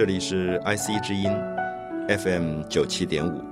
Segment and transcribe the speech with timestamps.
[0.00, 1.28] 这里是 IC 之音
[2.08, 3.44] FM 九七点五。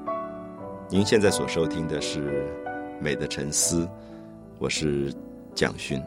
[0.88, 2.42] 您现在所收听的是
[3.02, 3.84] 《美的沉思》，
[4.58, 5.12] 我是
[5.54, 6.02] 蒋勋。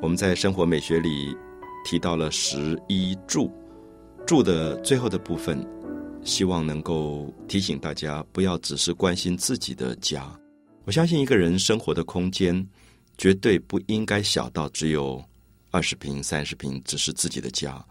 [0.00, 1.36] 我们在生活美学里
[1.84, 3.52] 提到了十一住，
[4.26, 5.62] 住的最后的部分，
[6.22, 10.24] 希望能够提醒大家，不要只是关心自己的家。
[10.86, 12.66] 我相信一个人生活的空间，
[13.18, 15.22] 绝对不应该小到只有
[15.70, 17.84] 二十平、三十平，只是自己的家。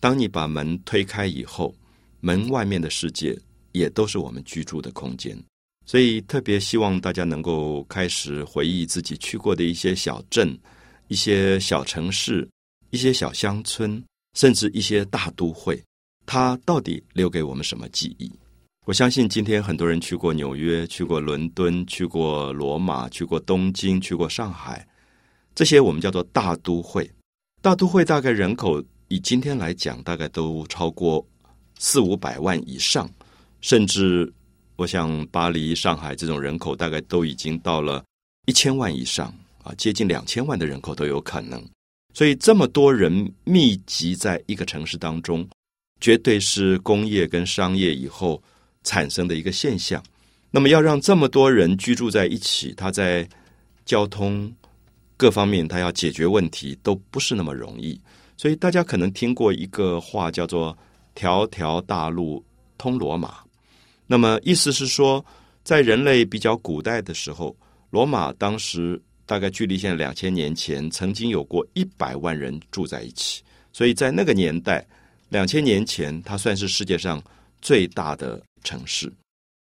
[0.00, 1.74] 当你把门推开以后，
[2.20, 3.38] 门外面的世界
[3.72, 5.36] 也都是我们居住的空间。
[5.84, 10.56] 所以特别希望大家能够开始回忆自己去过的一些小镇、
[11.08, 12.48] 一些小城市、
[12.90, 14.02] 一些小乡村，
[14.34, 15.82] 甚至一些大都会，
[16.26, 18.30] 它到底留给我们什么记忆？
[18.84, 24.86] 我相信今天很多人去过纽约、去过伦敦、去过罗马、去过东京、去过上海，
[25.54, 27.10] 这些我们叫做大都会。
[27.60, 28.84] 大都会大概人口。
[29.08, 31.26] 以今天来讲，大概都超过
[31.78, 33.08] 四五百万以上，
[33.62, 34.30] 甚至
[34.76, 38.04] 我想巴黎、上海这种人口大概都已经到了
[38.46, 41.62] 一千万以上啊，接近两千万的人口都有可能。
[42.12, 45.48] 所以这么多人密集在一个城市当中，
[46.00, 48.42] 绝对是工业跟商业以后
[48.84, 50.02] 产生的一个现象。
[50.50, 53.26] 那么要让这么多人居住在一起，他在
[53.86, 54.52] 交通
[55.16, 57.98] 各方面他要解决问题都不是那么容易。
[58.38, 60.76] 所以大家可能听过一个话，叫做
[61.16, 62.42] “条条大路
[62.78, 63.40] 通罗马”。
[64.06, 65.22] 那么意思是说，
[65.64, 67.54] 在人类比较古代的时候，
[67.90, 73.42] 罗马当时大概距离现在两千年前，曾经有过一百万人住在一起。
[73.72, 74.86] 所以在那个年代，
[75.30, 77.20] 两千年前，它算是世界上
[77.60, 79.12] 最大的城市。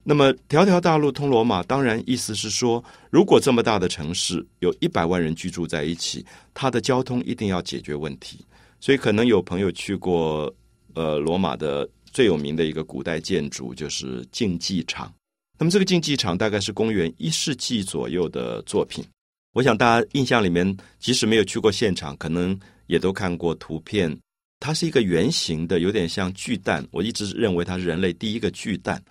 [0.03, 6.23] 那么“条条大路通罗马”，当然意思是说，如果这么大的城市有一百万人居住在一起，
[6.53, 8.45] 它的交通一定要解决问题。
[8.87, 10.49] 所以可能有朋友去过，
[10.93, 15.13] 呃，罗马的最有名的一个古代建筑就是竞技场。
[15.59, 19.03] 那么这个竞技场大概是公元一世纪左右的作品。
[19.51, 20.65] 我想大家印象里面，
[20.99, 24.17] 即使没有去过现场，可能也都看过图片。
[24.57, 26.87] 它是一个圆形的，有点像巨蛋。
[26.89, 29.03] 我一直认为它是人类第一个巨蛋，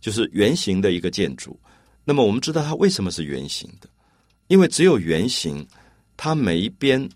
[0.00, 1.58] 就是圆形的一个建筑。
[2.04, 3.88] 那么我们知道它为什么是圆形的？
[4.46, 5.66] 因为只有圆形，
[6.16, 7.10] 它每一边。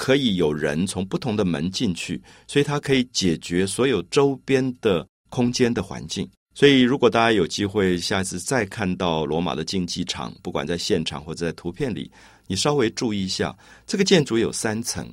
[0.00, 6.26] 可以有人从不同的门进去，所以它可以解决所有周边的空间的环境。
[6.54, 12.10] 所以，如果大家有机会下一次再看到罗马的竞技场，不管在现场或者在图片里，
[12.46, 13.54] 你稍微注意一下，
[13.86, 15.06] 这个建筑有三层，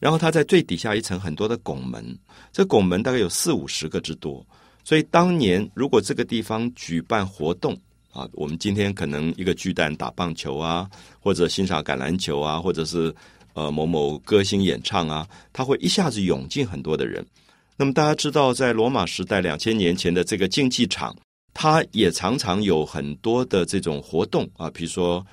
[0.00, 2.04] 然后它在最底下一层很多的拱门，
[2.50, 4.44] 这拱门大概有四五十个之多。
[4.82, 7.72] 所以，当年如果这个地方举办活动
[8.10, 10.90] 啊，我们今天可能一个巨蛋打棒球啊，
[11.20, 13.14] 或者欣赏橄榄球啊，或者是。
[13.54, 17.24] 呃，某某歌星演唱啊，他会一下子涌进很多的人。
[17.76, 21.16] 那么大家知道，在罗马时代两千年前的这个竞技场，
[21.52, 25.24] 它也常常有很多的这种活动啊，比如说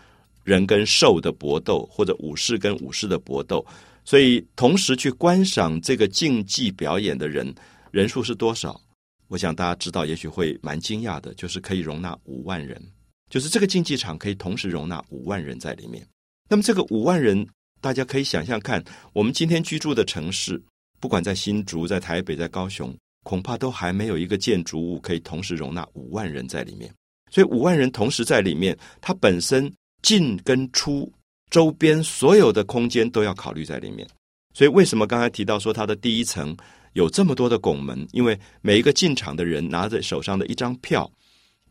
[0.43, 3.65] 人跟兽的搏斗，或者武士跟武士的搏斗。
[4.05, 7.53] 所以，同时去观赏这个竞技表演的人
[7.91, 8.79] 人数是多少？
[9.27, 12.79] 我想大家知道，也许会蛮惊讶的，就是可以容纳五万人，
[13.29, 16.05] 就是这个竞技场可以同时容纳五万人在里面。
[16.49, 17.47] 那么这个五万人。
[17.81, 18.81] 大家可以想象看，
[19.11, 20.61] 我们今天居住的城市，
[20.99, 26.93] 不管在新竹、在台北、在高雄，恐怕都还没有一个建筑物可以同时容纳五万人在里面。
[27.31, 29.71] 所以五万人同时在里面，它本身
[30.03, 31.11] 进跟出
[31.49, 34.07] 周边所有的空间都要考虑在里面。
[34.53, 36.55] 所以为什么刚才提到说它的第一层
[36.93, 38.07] 有这么多的拱门？
[38.11, 41.11] 因为每一个进场的人拿着手上的一张票。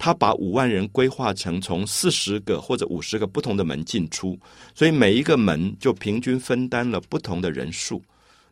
[0.02, 4.36] 他把五万人规划成从四十个或者五十个不同的门进出，
[4.74, 8.02] 所以每一个门就平均分担了不同的人数。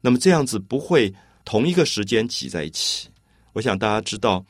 [0.03, 1.11] 那么这样子不会
[1.47, 3.09] 同一个时间挤在一起。
[3.55, 4.45] 我想大家知道，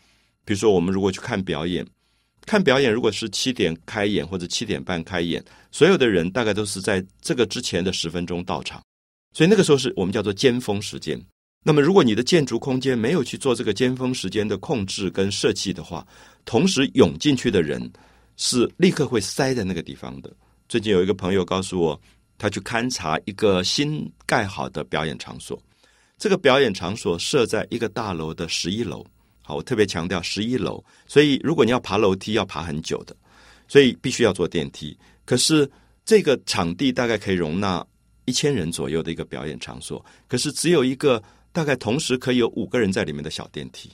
[0.45, 1.87] 比如说我们如果去看表演，
[2.45, 5.41] 看表演如果是七点开演或者七点半开演，
[5.71, 8.83] 所有的人大概都是在这个之前的十分钟到场，
[9.33, 11.17] 所以那个时候是我们叫做尖峰时间。
[11.65, 16.07] 那么，如果你的建筑空间没有去做这个尖峰时间的控制跟设计的话，
[16.47, 17.93] 同时涌进去的人
[18.37, 20.33] 是立刻会塞在那个地方的。
[20.69, 22.01] 最近有一个朋友告诉我，
[22.39, 25.61] 他去勘察一个新盖好的表演场所，
[26.17, 29.05] 这个表演场所设在一个大楼的十一楼。
[29.43, 33.15] 好，我特别强调十一楼，所以如果你要爬楼梯要爬很久的，
[33.67, 34.97] 所以必须要坐电梯。
[35.27, 35.71] 可是
[36.05, 37.85] 这个场地大概可以容纳
[38.25, 41.23] 一千人左右的一个表演场所，可是只有一个。
[41.53, 43.91] 大概同时可以有五个人在里面的小电梯，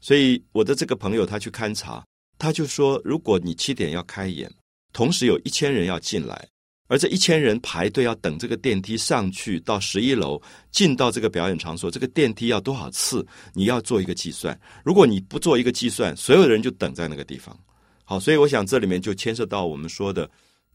[0.00, 2.04] 所以我的这个朋友他去勘察，
[2.38, 4.52] 他就说，如果你七点要开演，
[4.92, 6.48] 同时有一千人要进来，
[6.88, 13.26] 而这一千人排队要等这个电梯上去到十一楼，进到这个表演场所，这个电梯要多少次？
[13.54, 14.58] 你要做一个计算。
[14.84, 17.58] 如果你不做一个计算，所有的人就等在那个地方。
[18.04, 20.30] 好，所以我想这里面就牵涉到我们说的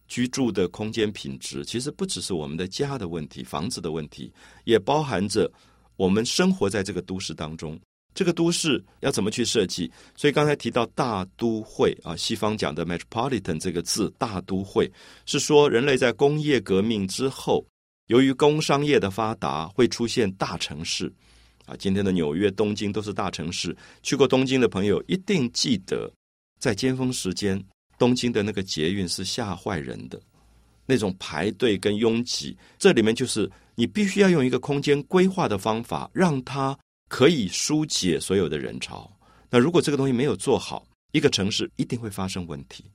[0.08, 4.34] 居住的空间品质，其实不只是我们的家的问题、房子的问题，
[4.66, 5.50] 也包含着
[5.96, 7.80] 我们生活在这个都市当中。
[8.14, 9.90] 这个都市要怎么去设计？
[10.18, 14.92] 所以刚才提到大都会啊，西方讲的 metropolitan 这个字，大都会
[15.26, 17.66] 是说人类在工业革命之后，
[18.08, 21.10] 由于工商业的发达，会出现大城市
[21.66, 21.74] 啊。
[21.80, 23.74] 今天的纽约、东京都是大城市。
[24.04, 26.12] 去过东京的朋友一定记得，
[26.60, 27.64] 在尖峰时间，
[27.98, 30.20] 东京的那个捷运是吓坏人的，
[30.86, 32.58] 那种排队跟拥挤。
[32.78, 33.50] 这里面就是
[33.82, 36.78] 你必须要用一个空间规划的方法，让它。
[37.10, 39.12] 可以疏解所有的人潮。
[39.50, 42.86] 那如果这个东西没有做好，一个城市一定会发生问题。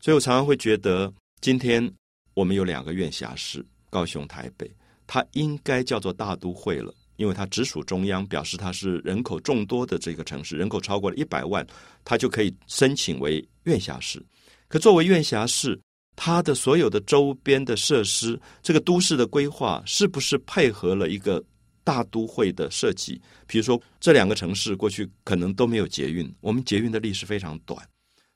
[0.00, 1.12] 所以我常常会觉得，
[1.42, 1.86] 今天
[2.32, 4.70] 我们有两个院辖市，高雄、台北，
[5.06, 11.66] 它应该叫做大都会了，因为它直属中央，表示它是人口众多的这个城市，人口超过了一百万，
[12.06, 14.24] 它就可以申请为院辖市。
[14.66, 15.78] 可作为院辖市，
[16.20, 21.42] 它的所有的周边的设施，这个都市的规划，是不是配合了一个？
[21.84, 27.82] 大都会的设计，比如说这两个城市过去可能都没有捷运，我们捷运的历史非常短，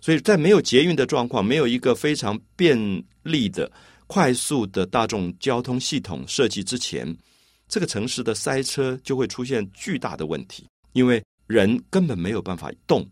[0.00, 2.74] 所以在没有捷运的状况，没有一个非常便
[3.22, 3.70] 利的、
[4.06, 7.14] 快速的大众交通系统设计之前，
[7.68, 13.06] 这个城市的塞车就会出现巨大的问题，因为人根本没有办法动，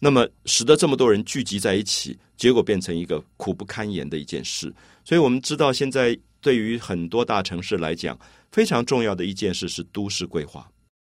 [0.00, 4.72] 那么使得这么多人聚集在一起，结果变成一个苦不堪言的一件事。
[5.04, 8.18] 所以我们知道，现在对于很多大城市来讲，
[8.50, 10.66] 非常重要的一件事是都市规划，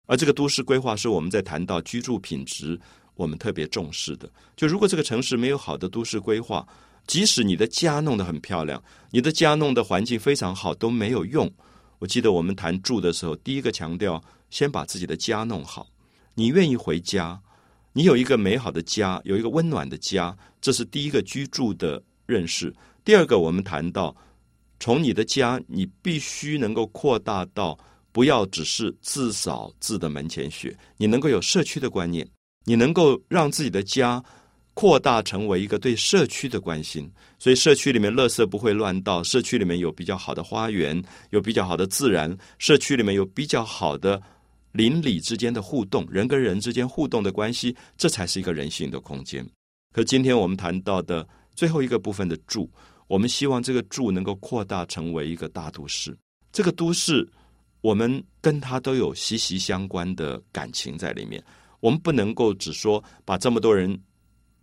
[0.05, 2.79] 而这个都市规划是我们在谈到居住品质，
[3.15, 4.29] 我们特别重视的。
[4.55, 6.65] 就如果这个城市没有好的都市规划，
[7.07, 8.81] 即使你的家弄得很漂亮，
[9.11, 11.51] 你的家弄的环境非常好都没有用。
[11.99, 15.87] 我记得我们谈住的时候，第一个强调先把自己的家弄好。
[16.35, 17.41] 你愿意回家，
[17.97, 22.75] 你有一个美好的家，有一个温暖的家，这是第一个居住的认识。
[23.05, 24.13] 第二个，我们谈到。
[24.81, 27.79] 从你的家，你必须能够扩大到
[28.11, 32.27] 不要只是自扫自的门前雪，你能够有社区的观念，
[32.65, 34.21] 你能够让自己的家
[34.73, 37.09] 扩大成为一个对社区的关心。
[37.39, 44.21] 所以社区里面垃圾不会乱倒，社区里面有比较好的花园，有比较好的自然，社区里面有比较好的
[44.75, 49.47] 邻里之间的互动，人跟人之间互动的关系，这才是一个人性的空间。
[49.93, 51.25] 可今天我们谈到的
[51.55, 52.69] 最后一个部分的住。
[53.07, 56.17] 我们希望这个住能够扩大成为一个大都市。
[56.51, 57.25] 这个都市，
[57.81, 61.41] 我们跟它都有息息相关的感情在里面。
[61.79, 63.97] 我们不能够只说把这么多人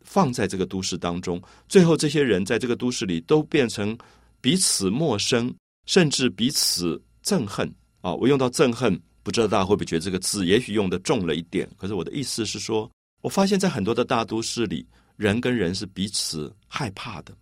[0.03, 3.97] 放在这个都市当中，最后这些人在这个都市里都变成
[4.41, 5.55] 彼此陌生，
[5.87, 8.13] 甚至彼此憎恨啊！
[8.13, 11.69] 我用到憎恨，不知道大家会不会觉得这个字也许用的重了一点。
[11.77, 12.91] 可是我的意思是说，
[13.21, 14.87] 我发现在很多的大都市里，
[15.17, 17.33] 人跟人是彼此害怕的。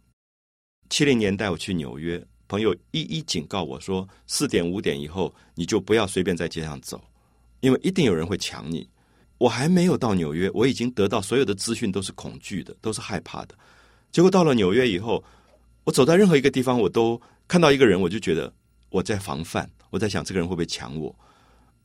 [0.89, 7.03] 七零年代我去纽约，朋友一一警告我说：四点五点以后你就不要随便在街上走，
[7.61, 8.89] 因为一定有人会抢你。
[9.39, 13.55] 我还没有到纽约，我已经得到所有的资讯都是恐惧的，都是害怕的。
[14.13, 15.25] 结果到了纽约以后，
[15.85, 18.53] 我走到任何一个地方，我都看到一个人，我就觉得
[18.91, 21.15] 我在防范，我在想这个人会不会抢我。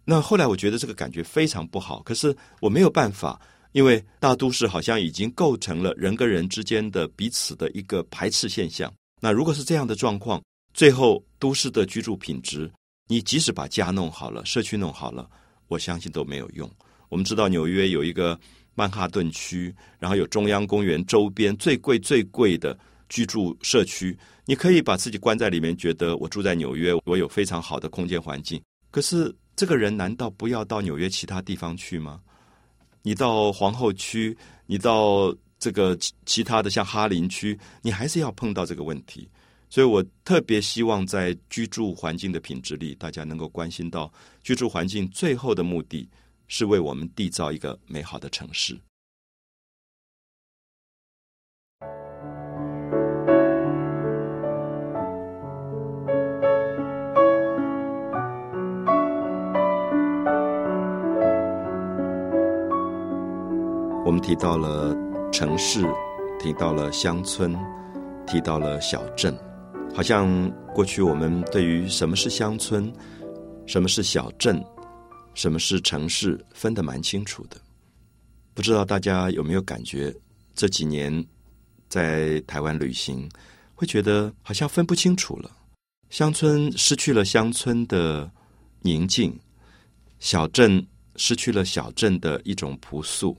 [0.06, 3.42] 那后来我觉得这个感觉非常不好，可是我没有办法。
[3.72, 8.90] 因为大都市好像已经构成了人跟人之间的彼此的一个排斥现象。
[9.20, 10.42] 那如果是这样的状况，
[10.74, 12.72] 最后都市的居住品质，
[13.10, 15.30] 你即使把家弄好了，社区弄好了，
[15.68, 16.72] 我相信都没有用。
[17.10, 18.40] 我们知道纽约有一个
[18.76, 28.62] 曼哈顿区，然后有中央公园周边最贵最贵的居住社区，你可以把自己关在里面，觉得我住在纽约，我有非常好的空间环境。
[28.90, 32.20] 可是这个人难道不要到纽约其他地方去吗？
[33.02, 34.36] 你到皇后区，
[34.66, 39.30] 你到这个其其他的像哈林区，你还是要碰到这个问题。
[39.70, 44.12] 所以我特别希望在居住环境的品质里，大家能够关心到
[44.44, 46.08] 居住环境最后的目的
[46.48, 48.78] 是为我们缔造一个美好的城市。
[64.16, 64.96] 们提到了
[65.30, 65.86] 城市，
[66.40, 67.54] 提到了乡村，
[68.26, 69.38] 提到了小镇，
[69.94, 72.90] 好像过去我们对于什么是乡村、
[73.66, 74.64] 什么是小镇、
[75.34, 77.58] 什么是城市分得蛮清楚的。
[78.54, 80.16] 不知道大家有没有感觉，
[80.56, 81.26] 这几年
[81.90, 83.30] 在台湾旅行，
[83.74, 85.52] 会觉得好像分不清楚了。
[86.10, 88.32] 乡村失去了乡村的
[88.80, 89.38] 宁静，
[90.20, 93.38] 小镇失去了小镇的一种朴素。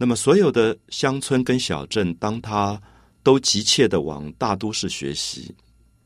[0.00, 2.80] 那么，所有的乡村跟小镇，当他
[3.24, 5.52] 都急切的往大都市学习，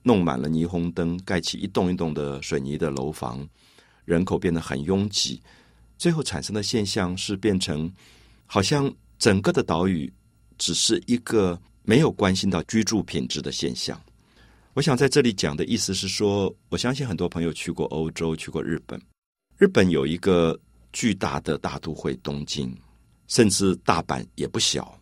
[0.02, 3.46] 弄满了霓虹灯，盖起一栋一栋的水泥的楼房，
[4.06, 5.38] 人口变得很拥挤，
[5.98, 7.92] 最后产生的现象是变成
[8.46, 10.10] 好像整个的岛屿
[10.56, 14.00] 只是一个没有关心到居住品质的现象。
[14.72, 18.98] 我想在这里讲的意思是说，我相信很多朋友去过欧洲，去过日本，
[19.58, 20.58] 日本有一个
[20.94, 22.74] 巨大的大都会东京，
[23.32, 24.94] 甚至大阪也不小。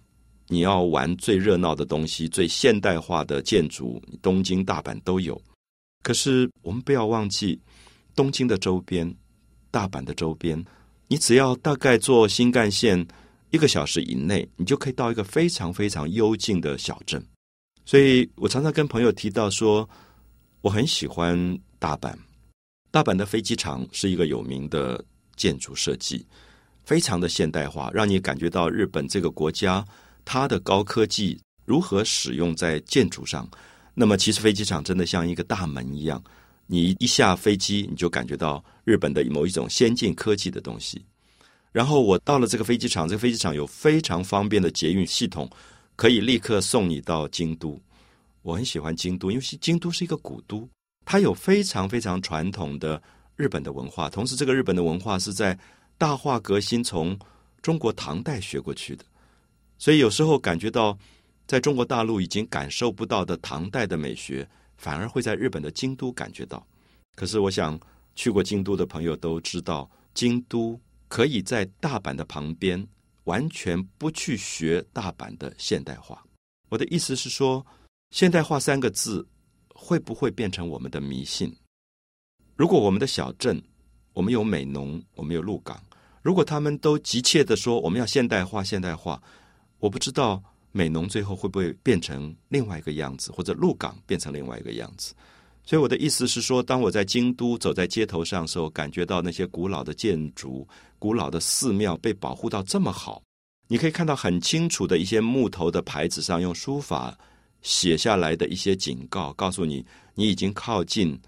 [0.46, 5.40] 你要玩最热闹的东西、最现代化的建筑，东京、大阪都有。
[6.04, 7.60] 可是我们不要忘记，
[8.14, 9.12] 东京的周边、
[9.72, 10.64] 大阪的周边，
[11.08, 13.04] 你只要大概坐新干线
[13.50, 17.20] 一个小时以内，你就可以到一个非常非常幽静的小镇。
[17.84, 19.88] 所以我常常跟朋友提到说，
[20.60, 22.14] 我很喜欢大阪。
[22.92, 26.25] 大阪的飞机场是一个有名的建筑设计，
[26.90, 29.87] 非常的现代化，让你感觉到日本这个国家。
[30.25, 33.49] 它的高科技如何使用在建筑上？
[33.94, 36.20] 那么，其实飞机场真的像一个大门一样，
[36.66, 41.00] 你一下飞机，你就感觉到日本的某一种先进科技的东西。
[41.70, 45.49] 然后我到了这个飞机场，这个飞机场有非常方便的捷运系统，
[45.94, 47.80] 可以立刻送你到京都。
[48.42, 50.68] 我很喜欢京都，因为京都是一个古都，
[51.04, 53.00] 它有非常非常传统的
[53.37, 55.56] 日本的文化，同时这个日本的文化是在
[56.00, 57.14] 大化革新从
[57.61, 59.04] 中国唐代学过去的。
[59.76, 60.99] 所以有时候感觉到，
[61.47, 66.66] 在中国大陆已经感受不到的唐代的美学，反而会在日本的京都感觉到。
[67.16, 67.78] 可是我想
[68.14, 72.83] 去过京都的朋友都知道，京都可以在大阪的旁边，
[73.25, 76.25] 完全不去学大阪的现代化。
[76.71, 77.64] 我的意思是说，
[78.11, 79.28] 现代化三个字
[79.75, 81.54] 会不会变成我们的迷信？
[82.57, 83.62] 如果我们的小镇，
[84.14, 85.78] 我们有美浓，我们有鹿港，
[86.22, 89.20] 如果他们都急切的说我们要现代化，现代化。
[89.78, 95.14] 我不知道美浓最后会不会变成另外一个样子，或者鹿港变成另外一个样子。
[95.64, 100.66] 所以我的意思是说，当我在京都走在街头上的时候，感觉到那些古老的建筑、
[100.98, 103.22] 古老的寺庙被保护到这么好，
[103.68, 107.16] 你可以看到很清楚的一些木头的牌子上用书法
[107.62, 109.84] 写下来的一些警告，告诉你
[110.14, 111.18] 你已经靠近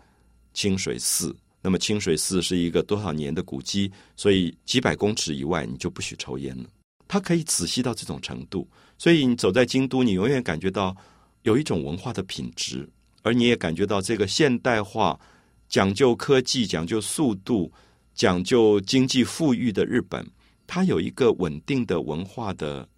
[0.52, 1.34] 清水寺。
[1.62, 6.64] 那么清水寺是一个多少年的古迹，所以几百公尺以外你就不许抽烟了。
[7.07, 10.97] 它可以仔细到这种程度，所以你走在京都，你永远感觉到
[11.42, 12.88] 有一种文化的品质，
[13.23, 15.21] 而你也感觉到这个现代化、
[15.69, 17.71] 讲究科技、讲究速度、
[18.14, 20.26] 讲究经济富裕的日本，
[20.66, 22.88] 它有一个稳定的文化的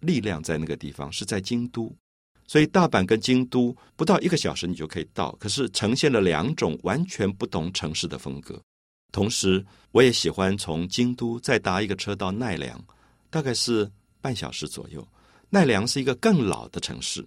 [0.00, 1.94] 力量在那个地方，是在京都。
[2.46, 8.60] 所以大阪跟京都不到一个小时你就可以到，可是呈现了两种完全不同城市的风格。
[9.12, 12.82] 同时，我也喜欢从京都再搭一个车到奈良。
[13.30, 15.04] 大概是半小时左右。
[15.50, 17.26] 奈良是一个更老的城市。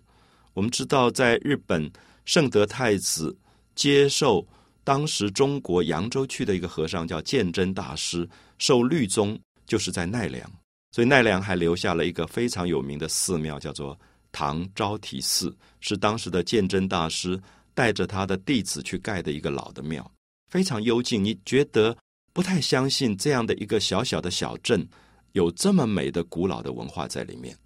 [0.53, 1.91] 我们知道，在日本
[2.23, 3.35] 圣德太子
[3.75, 4.45] 接受
[4.83, 10.49] 当时中国扬州去的一个和尚叫鉴真大师受律宗，就是在奈良。
[10.91, 13.97] 所以奈良还留下了一个非常有名的寺庙，叫做
[14.37, 17.41] 唐招提寺，是当时的鉴真大师
[17.73, 20.11] 带着他的弟子去盖的一个老的庙，
[20.51, 21.23] 非常幽静。
[21.23, 21.97] 你觉得
[22.33, 24.87] 不太相信这样的一个小小的小镇？
[25.31, 27.57] 有这么美的古老的文化在里面，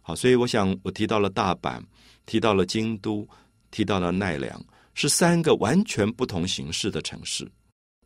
[0.00, 1.78] 好，所以我想我提到了大阪，
[2.24, 3.28] 提到了京都，
[3.70, 4.58] 提到了奈良，
[4.94, 7.46] 是三个完全不同形式的城市。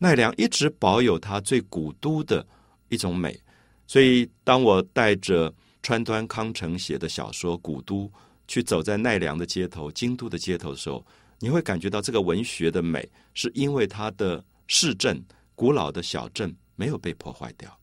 [0.01, 2.45] 奈良一直保有它最古都的
[2.89, 3.41] 一种美，
[3.87, 8.07] 所以当我带着川端康成写的小说《古都》
[8.47, 11.05] 去走在奈良的街头、京都的街头的时候，
[11.39, 15.23] 你会感觉到这个文学的美，是因为它的市镇、
[15.55, 17.79] 古老的小镇没有被破坏掉。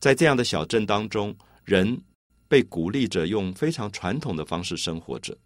[0.00, 2.00] 在这样的小镇当中，人
[2.46, 5.36] 被鼓励着用非常传统的方式生活着。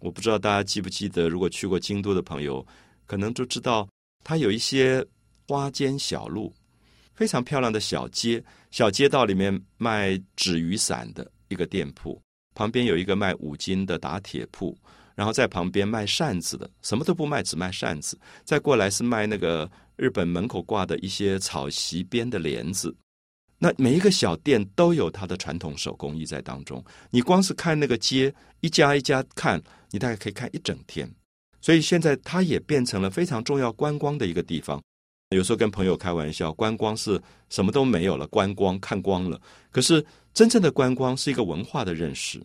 [0.00, 2.66] 我不知道大家记不记得，如果去过京都的朋友，
[3.06, 3.88] 可能就知道
[4.24, 5.04] 它有一些
[5.46, 6.52] 花间小路，
[7.14, 8.42] 非常漂亮的小街。
[8.70, 12.20] 小街道里面卖纸雨伞的一个店铺，
[12.54, 14.76] 旁边有一个卖五金的打铁铺，
[15.14, 18.18] 然后在旁边卖扇子的，什么都不卖，只卖扇子。
[18.44, 22.96] 再过来是卖那个日本门口挂的一些草席编的帘子。
[23.58, 26.82] 那每一个小店都有它的传统手工艺在当中。
[27.10, 31.06] 你光是看那个街，一家一家看，你大概可以看一整天。
[31.60, 34.82] 所以现在它也变成了非常重要观光的一个地方。
[35.36, 37.20] 有时候跟朋友开玩笑，观光是
[37.50, 39.40] 什么都没有了，观光看光了。
[39.70, 42.42] 可是真正的观光是一个文化的认识。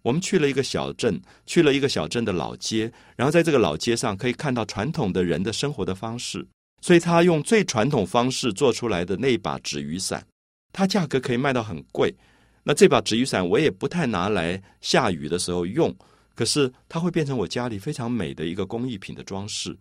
[0.00, 6.46] 我们去了一个小镇，去了一个小镇的老街，然后在这个老街上可以看到传统的人的生活的方式。
[6.80, 10.26] 所以他用最传统方式做出来的那把纸雨伞，
[10.72, 12.14] 它价格可以卖到很贵。
[12.62, 15.94] 那这把纸雨伞我也不太拿来下雨的时候用，
[16.34, 19.76] 可是它会变成我家里非常美的一个工艺品的装饰。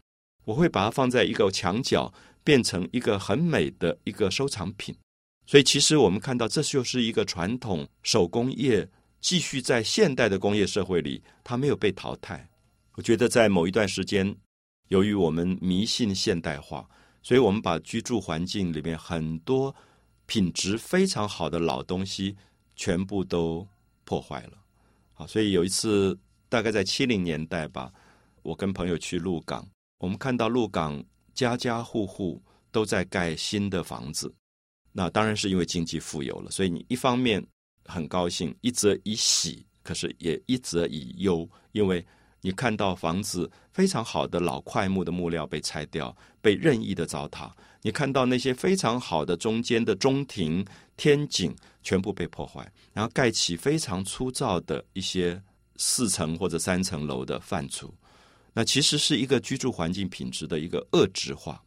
[0.45, 4.95] 我会把它放在一个墙角，变成一个很美的一个收藏品。
[5.45, 12.50] 所以其实我们看到，这就是一个传统手工业继续在现代的工业社会里，它没有被淘汰。
[12.95, 14.35] 我觉得在某一段时间。
[14.89, 16.88] 由于我们迷信现代化，
[17.23, 19.73] 所以我们把居住环境里面很多
[20.27, 22.35] 品质非常好的老东西
[22.75, 23.65] 全部都
[24.03, 24.57] 破坏了。
[25.13, 26.15] 好，所以有一次
[26.47, 27.91] 大概在七零年代吧，
[28.43, 29.67] 我跟朋友去鹿港，
[30.03, 31.01] 我们看到鹿港
[31.33, 32.43] 家家户户
[32.74, 34.29] 都在盖新的房子。
[34.91, 37.41] 那当然是因为经济富有了，所以你一方面
[37.86, 42.05] 很高兴，一则以喜，可是也一则以忧，因为。
[42.45, 47.50] 你看到房子非常好的老块木的木料被拆掉，被任意的糟蹋；
[47.81, 50.65] 你看到那些非常好的中间的中庭、
[50.98, 55.41] 天井全部被破坏，然后盖起非常粗糙的一些
[55.77, 57.89] 四层或者三层楼的范厝，
[58.53, 61.62] 那其实是一个居住环境品质的一个恶质化。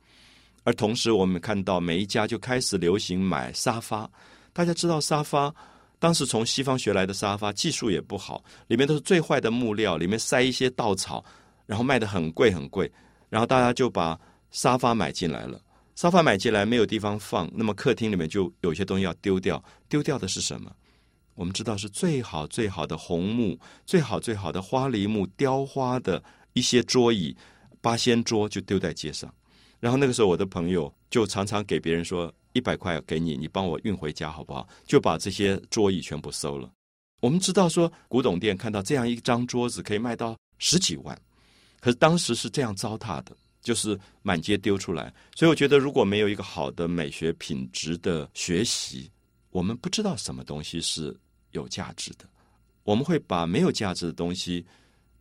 [0.65, 4.11] 而同时，我们看到每一家就开始流行买沙发，
[4.53, 5.55] 大家知道沙发。
[5.99, 11.25] 当时从西方学来的沙发技术也不好，里面都是最坏的木料，里面塞一些稻草，
[11.67, 12.91] 然后卖的很贵很贵，
[13.31, 14.19] 然后大家就把
[14.51, 15.61] 沙发买进来了。
[15.95, 19.63] 沙发买进来没有地方放，那么客厅里面就有些东西要丢掉。
[19.89, 20.71] 丢掉的是什么？
[21.35, 26.23] 我们知道是最好最好的红木，最好最好的花梨木雕花的
[26.57, 27.37] 一些桌椅，
[27.81, 29.33] 八仙桌就丢在街上。
[29.79, 32.35] 然后那个时候，我的朋友就常常给别人说。
[32.53, 34.67] 一百块给你，你帮我运回家好不好？
[34.87, 36.73] 就把这些桌椅全部收了。
[37.21, 41.15] 我们知道说，古董店看到这样一张桌子可以卖到十几万，
[41.81, 45.13] 可是当时是这样糟蹋的，就是满街丢出来。
[45.35, 49.11] 所以我觉得，如果没有一个好的美学品质的学习，
[49.51, 51.15] 我们不知道什么东西是
[51.51, 52.25] 有价值的。
[52.85, 54.65] 我们会把没有价值的东西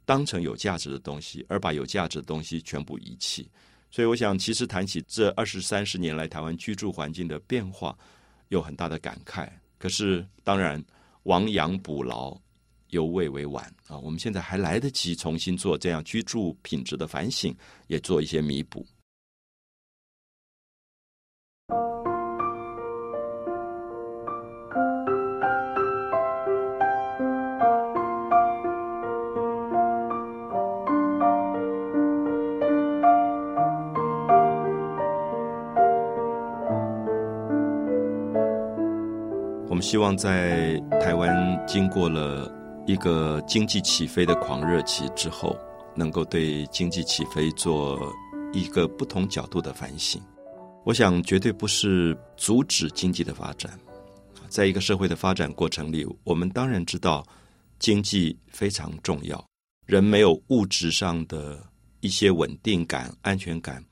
[0.06, 3.50] 当成有价值的东西，而把有价值的东西全部遗弃。
[3.92, 7.98] 所以，我想，其实谈起这二十三十年来台湾居住环境的变化，
[8.50, 9.50] 有很大的感慨。
[9.78, 10.84] 可是，当然，
[11.24, 12.38] 亡羊补牢，
[12.90, 13.98] 犹未为晚啊！
[13.98, 17.56] 我们现在还来得及重新做这样居住品质的反省，
[17.88, 18.86] 也做一些弥补。
[39.86, 42.52] 希望在台湾经过了
[42.88, 45.56] 一个经济起飞的狂热期之后，
[45.96, 48.12] 能够对经济起飞做
[48.52, 50.20] 一个不同角度的反省。
[50.86, 53.80] 我想，绝对不是阻止经济的发展。
[54.50, 57.24] 在一个社会的发展过程里，我们当然知道
[57.78, 59.46] 经济非常重要。
[59.86, 61.64] 人没有物质上的
[62.00, 63.86] 一些稳定感、安全感，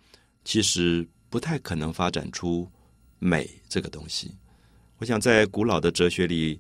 [0.43, 2.67] 其实不太可能发展出
[3.19, 4.35] 美这个东西。
[4.99, 6.57] 我想在古老的哲学里，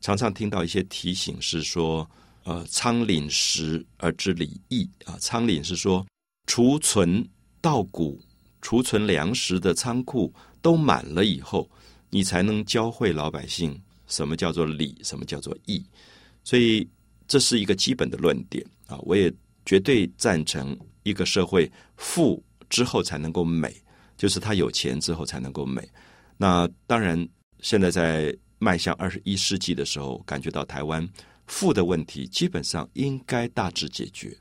[0.00, 2.08] 常常听到一些提醒，是说，
[2.44, 5.16] 呃，仓廪实而知礼义啊。
[5.18, 6.06] 仓廪是说，
[6.46, 7.26] 储存
[7.62, 8.20] 稻谷、
[8.60, 11.70] 储存粮食的仓库都满了以后，
[12.10, 15.82] 你才能教会老百姓什么叫做礼，什么叫做义。
[16.44, 16.86] 所以
[17.26, 18.98] 这是一个基本的论点啊。
[19.02, 19.32] 我也
[19.64, 23.74] 绝对赞成一个社会富之后才能够美，
[24.16, 25.88] 就是他有钱之后才能够美。
[26.36, 27.26] 那当然。
[27.60, 31.08] 现在在迈向二十一世纪的时候，感觉到台湾
[31.46, 34.36] 富的问题基本上应该大致解决。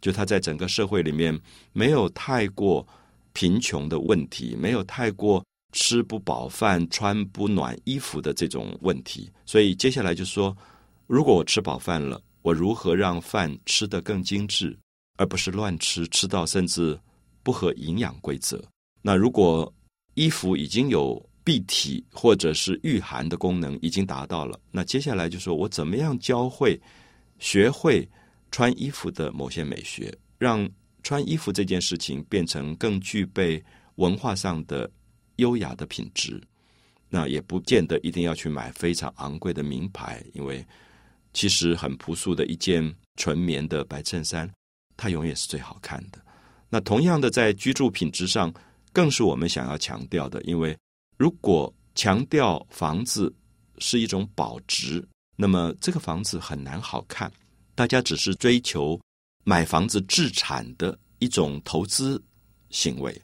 [0.00, 1.38] 就他在整个社会里面
[1.72, 2.86] 没有太过
[3.32, 9.30] 贫穷的问题，没有太过吃不饱饭、穿不暖衣服的这种问题。
[9.44, 10.56] 所以接下来就说，
[11.06, 14.78] 如果我吃饱饭了，我如何让饭吃得更精致，
[15.16, 16.98] 而不是乱吃，吃到甚至
[17.42, 18.62] 不合营养规则？
[19.02, 19.72] 那如果
[20.14, 26.76] 衣服已经有蔽体或者是御寒的功能已经达到了，那接下来就说我怎么样教会、
[27.38, 28.06] 学会
[28.50, 30.68] 穿衣服的某些美学，让
[31.04, 34.90] 穿衣服这件事情变成更具备文化上的
[35.36, 36.42] 优雅的品质。
[37.08, 40.66] 那也不见得一定要去买非常昂贵的名牌，因为
[41.32, 44.50] 其实很朴素的一件纯棉的白衬衫，
[44.96, 46.18] 它永远是最好看的。
[46.68, 48.52] 那同样的，在居住品质上，
[48.92, 50.76] 更是我们想要强调的，因为。
[51.16, 53.34] 如果强调房子
[53.78, 57.32] 是一种保值，那么这个房子很难好看。
[57.74, 58.98] 大家只是追求
[59.44, 62.22] 买房子置产的一种投资
[62.70, 63.20] 行为，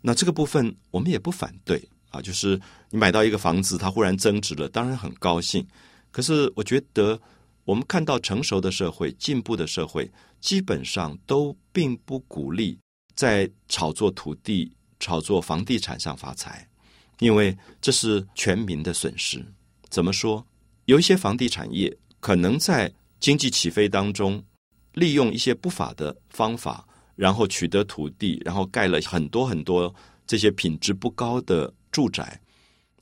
[0.00, 2.20] 那这个部分我们也不反对啊。
[2.20, 5.66] 就是你买到一个房子，它忽然增值了，当然很高兴。
[6.10, 7.20] 可是我觉得，
[7.64, 12.78] 我们看到成熟的社会、进步的社会，基本上都并不鼓励
[13.14, 16.66] 在炒作土地、炒作房地产上发财，
[17.20, 19.42] 因为这是全民的损失。
[19.88, 20.44] 怎么说？
[20.86, 24.42] 有一些房地产业可能在经济起飞当中，
[24.94, 29.94] 利用一些不法的方法，然后取得土地，然后盖了很多很多
[30.26, 32.40] 这些品质不高的住宅，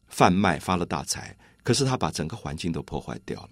[0.09, 1.35] 贩卖发了大财。
[1.62, 3.50] 可是他把整个环境都破坏掉了。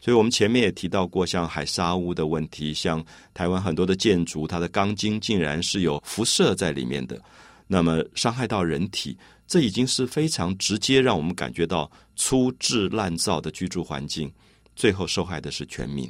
[0.00, 3.04] 所以我们前面也提到过，像海沙屋的问题，像
[3.34, 7.20] 台湾很多的建筑，它的钢筋竟然是有辐射在里面的，
[7.66, 14.30] 那么伤害到人体，这已经是非常直接让我们感觉到粗制滥造的居住环境。
[14.76, 16.08] 最后受害的是全民，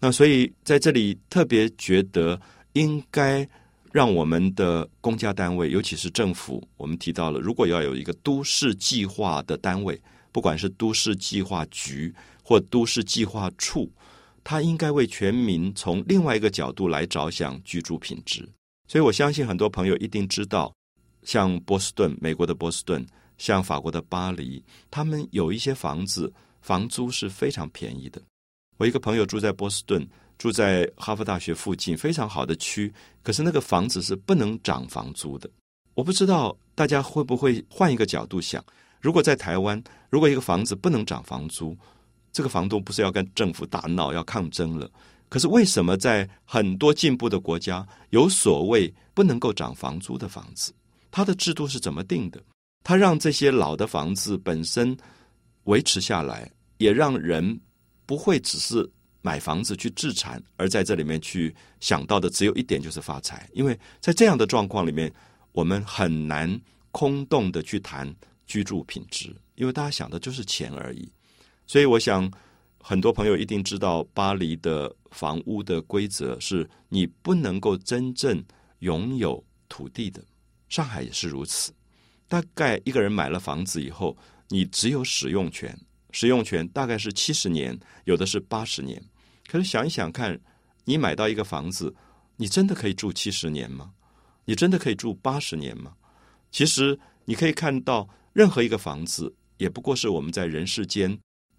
[0.00, 2.36] 那所以在这里特别觉得
[2.72, 3.48] 应该
[3.92, 9.96] 让我们的公家单位，尤其是政府，我们提到了，如果要有一个都市计划的单位，
[10.32, 13.88] 不管是都市计划局或都市计划处，
[14.42, 18.48] 它应该为全民从另外一个角度来着想居住品质。
[18.88, 20.74] 所以我相信很多朋友一定知道，
[21.28, 26.32] 像波士顿，美国的波士顿，像法国的巴黎，他们有一些房子。
[26.62, 28.20] 房租是非常便宜的。
[28.78, 32.90] 我一个朋友住在波士顿，住在哈佛大学附近，非常好的区。
[33.22, 35.50] 可是那个房子是不能涨房租的。
[35.92, 38.64] 我不知道大家会不会换一个角度想：
[38.98, 41.76] 如果在台湾，如果一个房子不能涨房租，
[42.32, 44.90] 这个房东不是要跟政府打闹、要抗争了？
[45.28, 50.72] 可是为什么在很多进步的国家有所谓不能够涨房租的房子？
[51.10, 52.42] 它的制度是怎么定的？
[52.84, 54.96] 它让这些老的房子本身
[55.64, 56.50] 维持下来。
[56.78, 57.60] 也让人
[58.06, 58.88] 不会只是
[59.20, 63.50] 买房子去置产，而在这里面去想到的只有一点就是发财。
[63.52, 65.12] 因为在这样的状况里面，
[65.50, 66.48] 我们很难
[66.92, 68.14] 空洞的去谈
[68.46, 71.10] 居住品质，因为大家想的就是钱而已。
[71.66, 72.30] 所以，我想
[72.80, 78.40] 很多朋友一定知道，巴黎的房屋的规则是你不能够真正
[78.78, 80.22] 拥有土地的。
[80.68, 81.72] 上海也是如此，
[82.26, 84.16] 大概一个人买了房子以后，
[84.48, 85.78] 你只有使用权。
[86.10, 89.02] 使用权大概是七十年，有的是八十年。
[89.46, 90.38] 可是想一想看，
[90.84, 91.94] 你买到一个房子，
[92.36, 93.92] 你真的可以住七十年吗？
[94.46, 95.92] 你真的可以住八十年吗？
[96.50, 101.18] 其实你可以看到，任何一个房子也不过是我们在人世间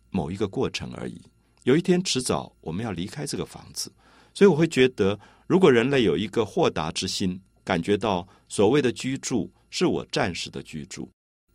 [0.10, 1.22] 某一个过程而已。
[1.64, 3.92] 有一天迟早我们要离开这个房子，
[4.34, 11.08] 所以我会觉得，如果人类有一个豁达之心，感觉到所谓的居住是我暂时的居住。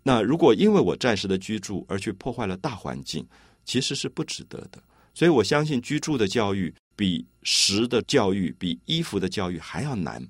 [0.05, 3.27] 那如果因为我暂时的居住而去破坏了大环境，
[3.65, 4.81] 其实是不值得的。
[5.13, 10.25] 所以我相信居住的教育比食的教育、比衣服的教育还要难，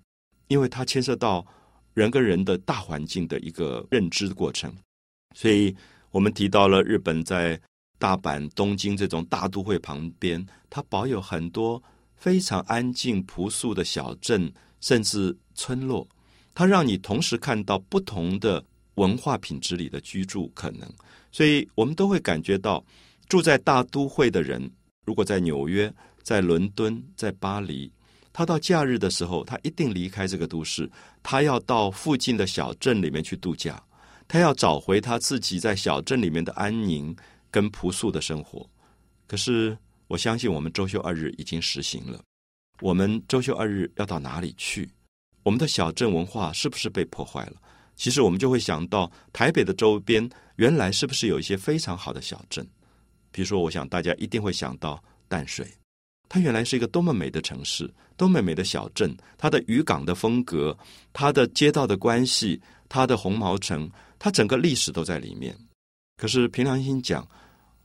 [0.49, 1.47] 因为它牵涉到
[1.93, 4.75] 人跟人的大环境的一个认知过程。
[5.35, 5.77] 所以
[6.11, 7.61] 我们提到了日本在
[7.99, 11.83] 大阪、东京这种大都会旁边，它保有很多
[12.17, 14.51] 非常安静朴素的小镇，
[14.85, 16.07] 甚至村落，
[16.55, 18.63] 它让你同时看到不同的。
[18.97, 20.89] 文化品质里的居住可能，
[21.33, 22.85] 所以我们都会感觉到，
[23.29, 24.71] 住在大都会的人，
[25.05, 25.93] 如果在纽约、
[26.23, 27.91] 在伦敦、在巴黎，
[28.33, 30.89] 他到假日的时候，他一定离开这个都市，
[31.25, 33.83] 他要到附近的小镇里面去度假，
[34.29, 37.13] 他要找回他自己在小镇里面的安宁
[37.51, 38.65] 跟朴素的生活。
[39.27, 42.23] 可是，我相信我们周休二日已经实行了，
[42.81, 44.91] 我们周休二日要到哪里去？
[45.43, 47.55] 我们的小镇文化是不是被破坏了？
[47.97, 52.67] 其实我们就会想到台北的周边，原来是不是有一些非常好的小镇？
[53.31, 55.67] 比如说，我想大家一定会想到淡水，
[56.29, 59.17] 它原来是一个多么美的城市，多么美的小镇。
[59.39, 60.77] 它的渔港的风格，
[61.13, 65.57] 它的街道的关系，它的红毛城，它整个历史都在里面。
[66.17, 67.29] 可是凭良心讲，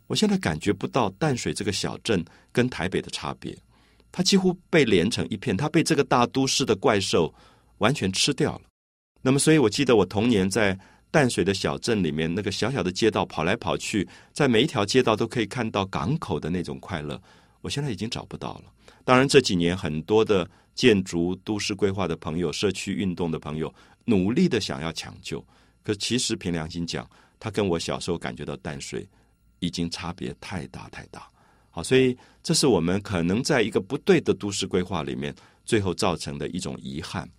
[0.07, 3.55] 我现在感觉不到淡水这个小镇跟台北的差别，
[4.11, 7.33] 它几乎被连成一片，它被这个大都市的怪兽
[7.77, 8.61] 完全吃掉了。
[9.21, 10.77] 那么，所以我记得我童年在
[11.11, 17.21] 淡水的小镇里面，那个小小的街道跑来跑去，在每一条街道都可以看到港口的那种快乐。
[17.61, 18.63] 我现在已经找不到了。
[19.03, 23.73] 当然，这几年很多的建筑、都市规划的朋友、社区运动的朋友，
[24.05, 25.45] 努力的想要抢救。
[25.83, 29.07] 可其实凭良心讲，他跟我小时候感觉到淡水
[29.59, 31.27] 已经差别太大太大。
[31.71, 35.33] 好，所以这是我们可能在一个不对的都市规划里面，
[35.65, 37.29] 最后造成的一种遗憾。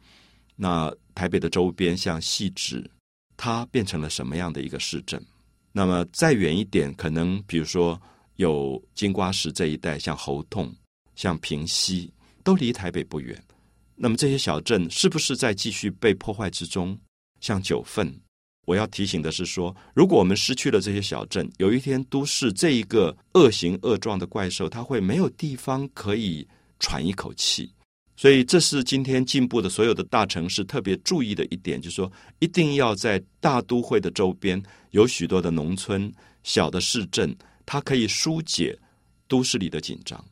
[0.57, 2.89] 那台北的周边，像细致，
[3.37, 5.23] 它变成了什么样的一个市镇？
[5.73, 8.01] 那么再远一点，可能比如说
[8.37, 10.75] 有金瓜石这一带，像侯洞、
[11.15, 12.13] 像平溪，
[12.45, 13.43] 都离台北不远。
[13.97, 16.99] 那么这些小镇是不是在继续被破坏之中？
[17.41, 18.15] 像九份，
[18.71, 26.47] 我要提醒的是说，如果我们失去了这些小镇，有一天都市这一个恶形恶状的怪兽，它会没有地方可以
[26.79, 27.69] 喘一口气。
[28.17, 36.09] 所以，这是今天进步的所有的大城市特别注意的一点，就是说，一定要在大都会的周边有许多的农村、
[36.45, 38.79] 小的市镇，它可以疏解
[39.27, 40.25] 都市里的紧张。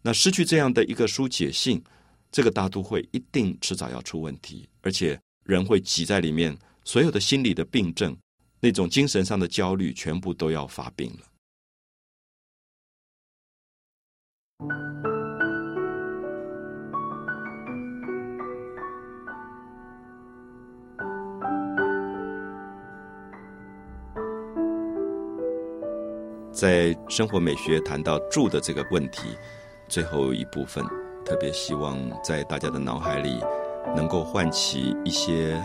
[0.00, 1.82] 那失去这样的一个疏解性，
[2.30, 8.16] 这个大都会一定迟早要出问题，而且人会挤在里面，所有的心理的病症、
[8.60, 11.26] 那种精神上的焦虑，全部都要发病了。
[26.52, 29.36] 在生活美学谈到住的这个问题，
[29.88, 30.84] 最后一部分，
[31.24, 33.40] 特别希望在大家的脑海里
[33.96, 35.60] 能够唤起一些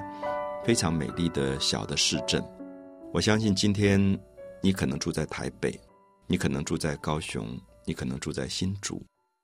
[0.68, 2.44] 非常美丽的小的市镇。
[3.14, 3.98] 我相信今天
[4.62, 5.80] 你可能住在台北，
[6.28, 9.02] 你可能住在高雄，你可能住在新竹，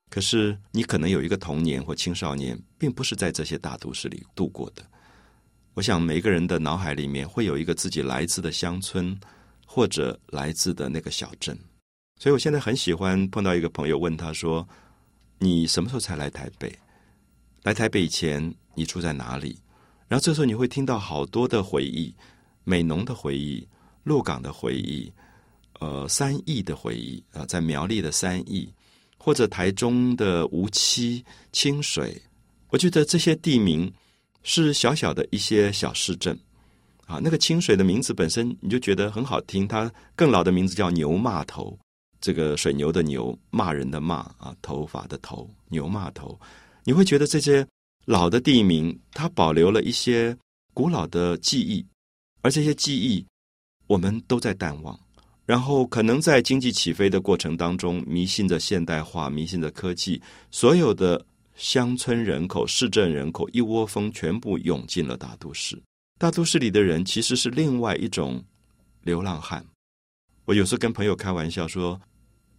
[0.09, 4.83] 可是你可能有一个童年或青少年，并不是在这些大都市里度过的。
[5.75, 9.17] 我想每个人的脑海里面会有一个自己来自的乡村。
[9.65, 11.57] 或者来自的那个小镇，
[12.19, 14.67] 所以我现在很喜欢碰到一个朋友，问他说
[15.39, 16.71] ：“你什么时候才来台北？
[17.63, 19.57] 来台北以前你住在哪里？”
[20.13, 22.13] 然后这时候你会听到好多的回忆，
[22.63, 23.67] 美浓的回忆，
[24.04, 25.12] 鹿港的回忆，
[25.80, 28.71] 呃，三义的回忆啊，在苗栗的三义，
[29.17, 32.21] 或者台中的无期、清水。
[32.69, 33.91] 我觉得这些地名
[34.43, 36.38] 是小小的一些小市镇。
[37.08, 41.76] 啊，那个清水的名字本身你就觉得很好听，它更老的名字叫牛骂头，
[42.21, 46.39] 这个水牛的牛，骂人的骂啊，头发的头，牛骂头，
[46.84, 47.65] 你会觉得这些
[48.05, 50.37] 老的地名，它保留了一些
[50.73, 51.85] 古老的记忆，
[52.41, 53.25] 而这些记忆
[53.87, 54.99] 我们都在淡忘，
[55.45, 65.81] 然后可能在经济起飞的过程当中，迷信着现代化，迷信着科技，所有的乡村人口、市镇人口一窝蜂全部涌进了大都市。
[66.19, 68.43] 大都市里的人其实是另外一种
[69.03, 69.65] 流浪汉。
[70.45, 71.99] 我有时候跟朋友开玩笑说，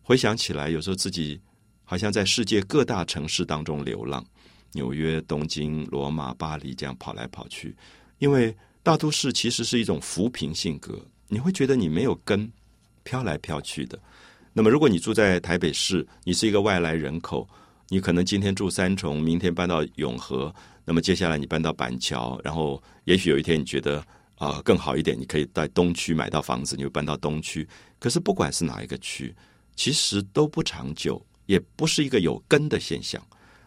[0.03, 1.39] 回想起来，有时候自己
[1.85, 4.25] 好像在世界各大城市当中流浪，
[4.75, 7.75] 纽约、东京、罗马、巴黎这样跑来跑去。
[8.19, 12.51] 因为大都市其实是一种浮萍性格，你会觉得你没有根，
[13.03, 13.99] 飘来飘去的。
[14.53, 17.49] 那么，如果你住在台北市，你是一个外来人口，
[17.89, 20.55] 你可能今天住三重，明天搬到永和。
[20.85, 24.05] 那么接下来你搬到板桥，然后也许有一天你觉得
[24.37, 27.67] 啊更好一点，你可以在东区买到房子，你就搬到东区。
[27.99, 29.35] 可是不管是哪一个区，
[29.75, 33.21] 其实都不长久，也不是一个有根的现象。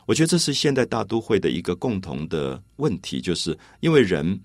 [0.07, 4.39] 我觉得这是现代大都会的一个共同的问题，就是因为人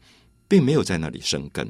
[0.46, 1.66] 并没有在那里生根。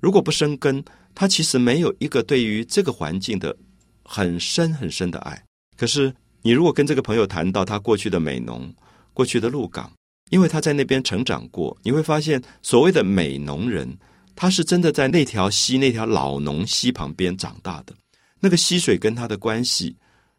[0.00, 3.56] 如果不生根，他其实没有一个对于这个环境的
[4.02, 5.40] 很深很深的爱。
[5.76, 8.74] 可是你如果跟这个朋友谈到他过去的美浓，
[9.12, 9.92] 过去的鹿港。
[10.30, 13.96] 因为他在那边成长过，你会发现所谓的美农人，
[14.34, 17.94] 他是真的在那条溪、那条老农溪旁边长大的。
[18.40, 19.94] 那个溪水跟他的关系，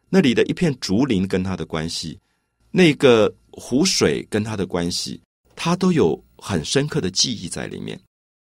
[0.09, 2.19] 那里的一片竹林跟他的关系，
[2.75, 5.21] 那个湖水跟他的关系，
[5.55, 7.97] 他都有很深刻的记忆在里面。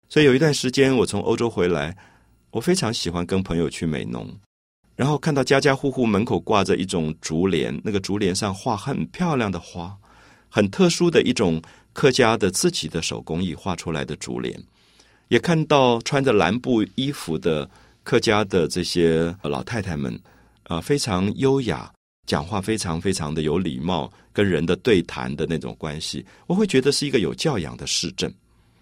[0.10, 1.96] 所以有一段时间，我从欧洲回来，
[2.50, 4.28] 我非常喜欢跟朋友去美农，
[4.96, 9.96] 然后看到家家户户门口挂着一种竹帘，那个竹帘上画很漂亮的花。
[10.50, 11.62] 很特殊的一种
[11.94, 14.60] 客家的自己的手工艺画出来的竹帘，
[15.28, 17.70] 也看到穿着蓝布衣服的
[18.04, 20.20] 客家的这些老太太们，
[20.64, 21.92] 啊，非常优雅，
[22.28, 28.34] 讲话非常非常的有礼貌，跟人的对谈的那种关系，我会觉得是一个有教养的市镇。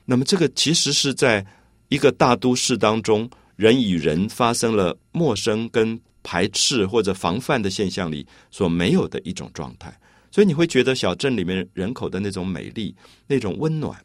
[0.06, 1.46] 那么，这个其实是在
[1.90, 9.96] 一个大都市当中，人与人发生了陌生跟排斥或者防范的现象里所没有的一种状态。
[10.32, 12.96] 所以你会觉得小镇里面人口的那种美丽、
[13.28, 14.00] 那种温暖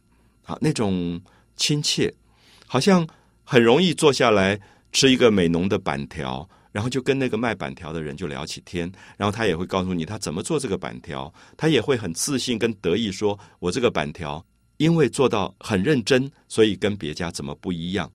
[0.44, 1.20] 啊、那种
[1.56, 2.12] 亲切，
[2.66, 3.06] 好像
[3.44, 4.60] 很容易坐下来
[4.92, 14.44] 吃一个美浓的板条，然后就跟那个卖板条的人就聊起天，然后他也会告诉你他怎么做这个板条，他也会很自信跟得意说：“我这个板条
[14.76, 18.12] 因为做到很认真，所以跟别家怎么不一样。”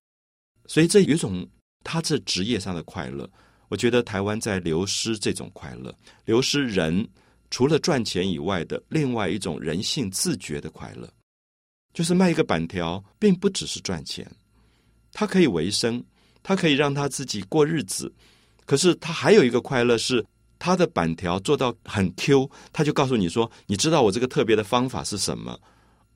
[0.70, 1.44] 所以这有一种
[1.84, 3.28] 他这职业上的快乐。
[3.68, 5.92] 我觉得台湾在流失这种快乐，
[6.26, 7.10] 流失人。
[7.50, 11.12] 除了赚钱以外的另外一种人性自觉的快乐，
[11.94, 14.26] 就是卖一个板条，并不只是赚钱，
[15.12, 16.02] 它可以维生，
[16.44, 18.10] 它可以让他自己过日子，
[18.66, 20.26] 可是他还有一个快乐是，
[20.60, 25.60] 他的板条做到很 Q，他就告诉你说：“你知道我这个特别的方法是什么？”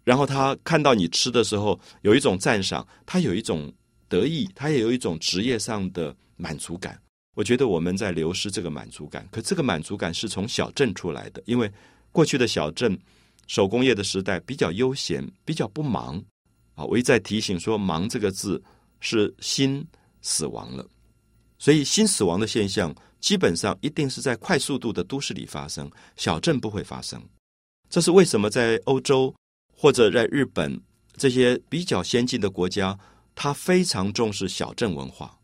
[0.05, 3.73] 然后他看到你吃的时候，有一种赞赏，他有一种
[4.07, 6.99] 得意，他也有一种职业上的满足感。
[7.33, 11.69] 我觉得我们在流失这个满足感，可这个满足感是从小镇出来的，因为
[12.11, 12.97] 过去的小镇
[13.47, 16.23] 手工业的时代比较悠闲，比较不忙。
[16.75, 18.61] 啊，我一再提醒说，“忙”这个字
[18.99, 19.85] 是心
[20.21, 20.85] 死亡了，
[21.65, 27.19] 所以新死亡的现象基本上一定是在快速度的都市里发生，小镇不会发生。
[27.89, 29.33] 这是为什么在欧洲
[29.75, 30.79] 或者在日本
[31.17, 32.95] 这些比较先进的国家，
[33.33, 35.35] 它非常重视小镇文化。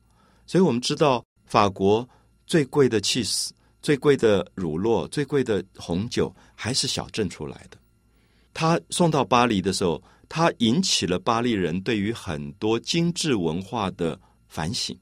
[0.46, 1.26] 所以我们知道。
[1.48, 2.08] 法国
[2.48, 3.50] 最贵的 cheese、
[3.82, 7.78] 最贵的乳酪、最贵的红酒，还是小镇出来的。
[8.54, 14.98] 他送到巴黎的时候，他引起了巴黎人对于很多精致文化的反省。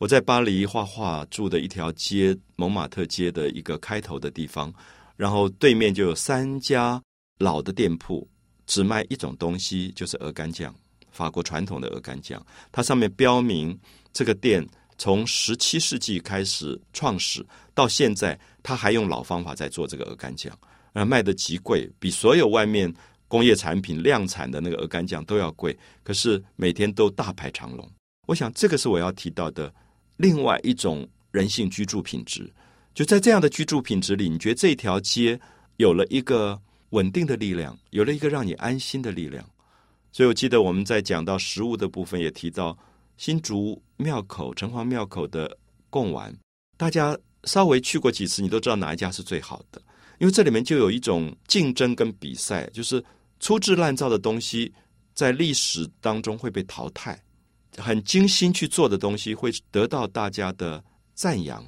[0.00, 4.72] 我在巴黎画画住的一条街蒙马特街的一个开头的地方，
[5.14, 6.98] 然后对面就有三家
[7.38, 8.26] 老的店铺，
[8.66, 10.74] 只卖一种东西，就是鹅肝酱，
[11.10, 12.42] 法国传统的鹅肝酱。
[12.72, 13.78] 它上面标明
[14.12, 14.66] 这个店。
[14.96, 20.54] 从十七世纪开始创始到现在，他还用老方法在做这个鹅肝酱，
[20.92, 22.92] 而卖的极贵，比所有外面
[23.26, 25.74] 工业产品量产的那个鹅肝酱都要贵。
[26.02, 27.90] 可是每天都大排长龙。
[28.26, 29.72] 我想这个是我要提到的
[30.20, 32.52] 另外一种人性居住品质。
[32.92, 35.40] 就在这样的居住品质里，你觉得这条街
[35.78, 39.44] 有了一个稳定的力量，有了一个让你安心的力量。
[40.12, 42.76] 所以我记得我们在讲到食物的部分也提到。
[43.16, 45.54] 新竹庙口、城隍庙口的
[45.90, 46.34] 贡丸，
[46.78, 49.78] 大家稍微去过几次，你都知道哪一家是最好的。
[50.18, 53.04] 因为这里面就有一种竞争跟比赛，就是
[53.38, 54.72] 粗制滥造的东西
[55.12, 57.22] 在历史当中会被淘汰，
[57.80, 61.64] 很精心去做的东西会得到大家的赞扬。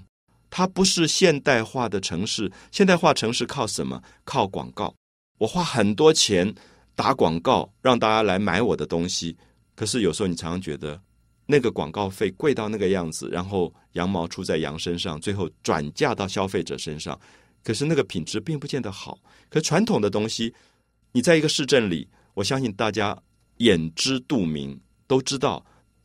[0.51, 4.03] 它不是现代化的城市，现代化城市靠什么？
[4.25, 4.95] 靠广告。
[5.39, 6.55] 我花很多钱
[6.95, 9.37] 打广告，让大家来买我的东西。
[9.75, 11.01] 可是有时候你常常觉得。
[11.45, 17.19] 那个广告费贵到那个样子，然后羊毛出在羊身上，最后转嫁到消费者身上。
[17.65, 19.19] 可是那个品质并不见得好。
[19.51, 20.55] 可传统的东西，
[21.11, 23.21] 你在一个市镇里，我相信大家
[23.59, 25.63] 眼知肚明，都知道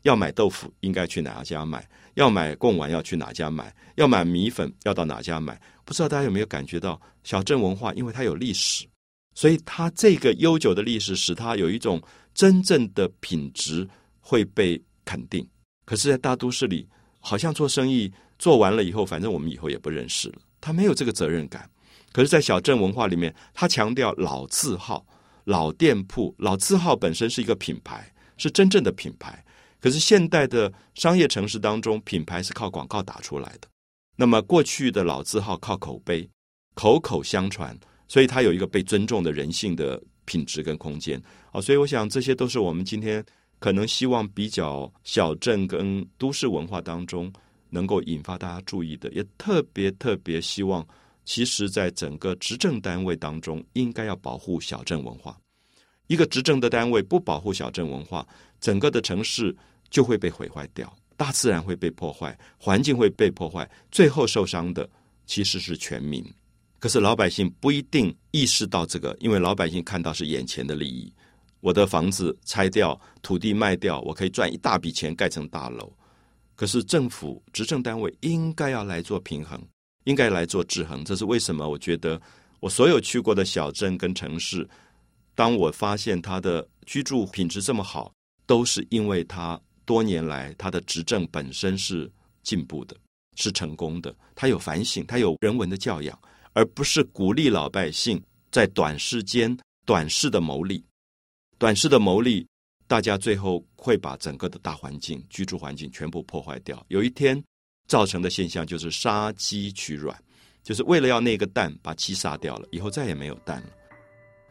[0.07, 5.61] 要买豆腐应该去哪家买，要买贡丸要去哪家买，要买米粉要到哪家买。
[5.83, 8.87] 不知道大家有没有感觉到小镇文化，因为它有历史，
[9.35, 12.01] 所以它这个悠久的历史使它有一种
[12.33, 13.87] 真正的品质
[14.19, 14.81] 会被。
[15.09, 15.47] 肯定，
[15.85, 16.85] 可是，在大都市里，
[17.21, 20.35] 好像做生意做完了以后，反正我们以后也不认识了。
[20.59, 21.69] 他没有这个责任感。
[22.11, 25.07] 可是，在小镇文化里面，他强调老字号、
[25.45, 29.41] 老店铺、老字号本身是一个品牌，是真正的品牌。
[29.79, 33.67] 可是，现代的商业城市当中，品牌是靠广告打出来的。
[34.15, 36.29] 那么，过去的老字号靠口碑、
[36.73, 41.21] 口口相传，所以它有一个被尊重的人性的品质跟空间。
[41.51, 43.23] 好，所以我想，这些都是我们今天。
[43.59, 47.33] 可能希望比较小镇跟都市文化当中
[47.71, 50.87] 能够引发大家注意的，也特别特别希望，
[51.25, 55.35] 其实，在整个执政单位当中，应该要保护小镇文化。
[56.05, 58.27] 一个执政的单位不保护小镇文化，
[58.59, 59.55] 整个的城市
[59.89, 64.89] 就会被毁坏掉，大自然会被破坏，环境会被破坏，最后受伤的
[65.25, 66.25] 其实是全民。
[66.79, 71.11] 可是老百姓不一定意识到这个，因为老百姓看到是眼前的利益。
[71.59, 75.91] 我的房子拆掉，土地卖掉，我可以赚一大笔钱盖成大楼。
[76.55, 79.59] 可是政府执政单位应该要来做平衡，
[80.03, 81.03] 应该来做制衡。
[81.03, 81.67] 这是为什么？
[81.67, 82.21] 我觉得
[82.59, 84.67] 我所有去过的小镇跟城市，
[85.33, 88.13] 当我发现它的居住品质这么好，
[88.47, 92.97] 都是因为他多年来他的执政本身是进步的，
[93.35, 94.15] 是成功的。
[94.33, 96.19] 他有反省，他有人文的教养，
[96.53, 98.19] 而不是鼓励老百姓
[98.49, 100.83] 在短时间短视的牟利。
[101.59, 102.47] 短视的牟利，
[102.87, 106.83] 大家最后会把整个的大环境、居住环境全部破坏掉。
[106.87, 107.41] 有一天
[107.87, 110.17] 造成的现象就是杀鸡取卵，
[110.63, 113.69] 就是为了要那个蛋，把鸡杀掉了，以后再也没有蛋了。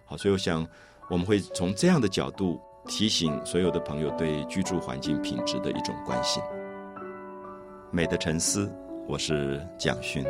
[0.04, 0.66] 好，所以我想
[1.08, 6.42] 我们会从这样的角度提醒所有的朋友对居住环境品质的一种关心。
[7.90, 8.72] 美的沉思，
[9.06, 10.24] 我是蒋勋。